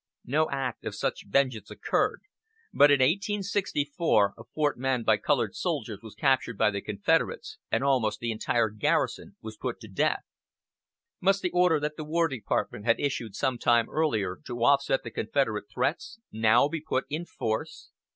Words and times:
No 0.25 0.49
act 0.49 0.83
of 0.83 0.95
such 0.95 1.27
vengeance 1.27 1.69
occurred, 1.69 2.21
but 2.73 2.89
in 2.89 3.01
1864 3.01 4.33
a 4.35 4.43
fort 4.45 4.79
manned 4.79 5.05
by 5.05 5.17
colored 5.17 5.53
soldiers 5.53 5.99
was 6.01 6.15
captured 6.15 6.57
by 6.57 6.71
the 6.71 6.81
Confederates, 6.81 7.59
and 7.71 7.83
almost 7.83 8.19
the 8.19 8.31
entire 8.31 8.69
garrison 8.71 9.35
was 9.43 9.57
put 9.57 9.79
to 9.81 9.87
death. 9.87 10.23
Must 11.19 11.43
the 11.43 11.51
order 11.51 11.79
that 11.79 11.97
the 11.97 12.03
War 12.03 12.27
Department 12.27 12.83
had 12.83 12.99
issued 12.99 13.35
some 13.35 13.59
time 13.59 13.91
earlier, 13.91 14.39
to 14.47 14.63
offset 14.63 15.03
the 15.03 15.11
Confederate 15.11 15.65
threats, 15.71 16.17
now 16.31 16.67
be 16.67 16.81
put 16.81 17.05
in 17.07 17.23
force? 17.23 17.91